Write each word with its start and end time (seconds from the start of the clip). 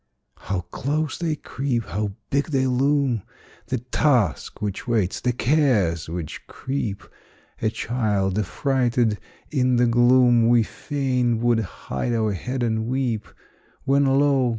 How 0.37 0.61
close 0.71 1.19
they 1.19 1.35
creep! 1.35 1.83
How 1.83 2.13
big 2.31 2.45
they 2.45 2.65
loom! 2.65 3.21
The 3.67 3.77
Task 3.77 4.59
which 4.59 4.87
waits, 4.87 5.21
the 5.21 5.31
Cares 5.31 6.09
which 6.09 6.47
creep; 6.47 7.03
A 7.61 7.69
child, 7.69 8.39
affrighted 8.39 9.19
in 9.51 9.75
the 9.75 9.85
gloom, 9.85 10.47
We 10.49 10.63
fain 10.63 11.37
would 11.41 11.59
hide 11.59 12.13
our 12.15 12.33
head 12.33 12.63
and 12.63 12.87
weep. 12.87 13.27
When, 13.83 14.07
lo! 14.07 14.49